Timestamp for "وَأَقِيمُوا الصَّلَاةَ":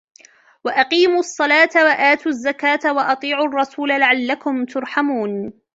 0.63-1.69